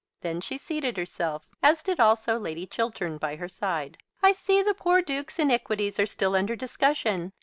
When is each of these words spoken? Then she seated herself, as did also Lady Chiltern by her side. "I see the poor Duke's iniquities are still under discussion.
Then 0.21 0.41
she 0.41 0.57
seated 0.57 0.97
herself, 0.97 1.45
as 1.61 1.83
did 1.83 1.99
also 1.99 2.39
Lady 2.39 2.65
Chiltern 2.65 3.19
by 3.19 3.35
her 3.35 3.47
side. 3.47 3.99
"I 4.23 4.31
see 4.31 4.63
the 4.63 4.73
poor 4.73 4.99
Duke's 5.03 5.37
iniquities 5.37 5.99
are 5.99 6.07
still 6.07 6.35
under 6.35 6.55
discussion. 6.55 7.33